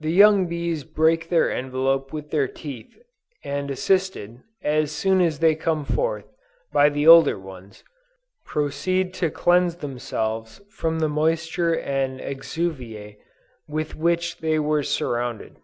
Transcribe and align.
"The 0.00 0.10
young 0.10 0.48
bees 0.48 0.82
break 0.82 1.28
their 1.28 1.52
envelope 1.52 2.12
with 2.12 2.32
their 2.32 2.48
teeth, 2.48 2.98
and 3.44 3.70
assisted, 3.70 4.42
as 4.60 4.90
soon 4.90 5.20
as 5.20 5.38
they 5.38 5.54
come 5.54 5.84
forth, 5.84 6.26
by 6.72 6.88
the 6.88 7.06
older 7.06 7.38
ones, 7.38 7.84
proceed 8.44 9.14
to 9.22 9.30
cleanse 9.30 9.76
themselves 9.76 10.60
from 10.68 10.98
the 10.98 11.08
moisture 11.08 11.74
and 11.78 12.18
exuviæ 12.18 13.18
with 13.68 13.94
which 13.94 14.38
they 14.38 14.58
were 14.58 14.82
surrounded. 14.82 15.54